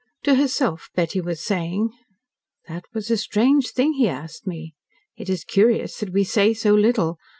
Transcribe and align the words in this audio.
To 0.23 0.33
herself 0.33 0.89
Betty 0.95 1.21
was 1.21 1.41
saying: 1.45 1.91
"That 2.67 2.85
was 2.91 3.11
a 3.11 3.17
strange 3.17 3.69
thing 3.69 3.93
he 3.93 4.07
asked 4.09 4.47
me. 4.47 4.73
It 5.15 5.29
is 5.29 5.43
curious 5.43 5.99
that 5.99 6.11
we 6.11 6.23
say 6.23 6.55
so 6.55 6.73
little. 6.73 7.19